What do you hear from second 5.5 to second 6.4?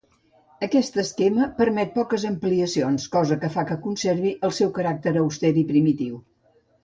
primitiu.